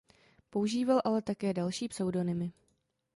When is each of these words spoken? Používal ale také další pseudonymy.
Používal 0.49 1.01
ale 1.05 1.21
také 1.21 1.53
další 1.53 1.87
pseudonymy. 1.87 2.51